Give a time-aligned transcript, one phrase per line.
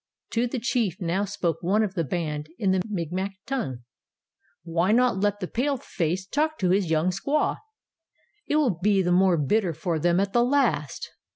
[0.31, 3.83] To the chief now spoke one of the band in the Micmac tongue:
[4.63, 7.57] "Why not let the paleface talk to his young squaw?
[8.47, 11.11] It will be the more bitter for them at the last!"